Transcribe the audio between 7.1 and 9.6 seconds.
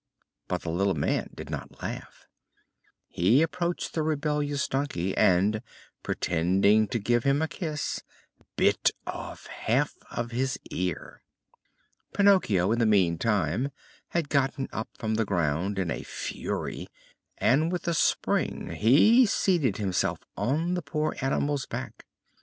him a kiss, bit off